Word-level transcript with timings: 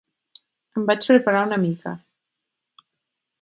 Em 0.79 0.87
vaig 0.87 1.05
preparar 1.09 1.43
una 1.49 1.61
mica. 1.67 1.93